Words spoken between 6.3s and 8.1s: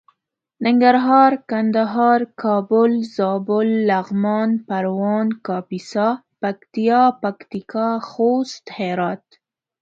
پکتيا پکتيکا